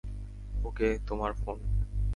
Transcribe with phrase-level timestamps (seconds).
[0.63, 1.57] ওকে, তোমার ফোন।